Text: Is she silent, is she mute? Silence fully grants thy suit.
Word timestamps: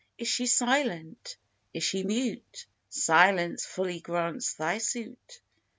Is 0.17 0.27
she 0.29 0.47
silent, 0.47 1.37
is 1.75 1.83
she 1.83 2.01
mute? 2.03 2.65
Silence 2.89 3.67
fully 3.67 3.99
grants 3.99 4.55
thy 4.55 4.79
suit. 4.79 5.41